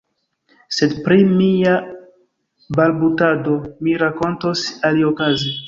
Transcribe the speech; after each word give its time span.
Sed 0.77 0.95
pri 1.07 1.17
mia 1.33 1.75
balbutado 2.79 3.61
mi 3.85 3.97
rakontos 4.07 4.67
aliokaze. 4.91 5.57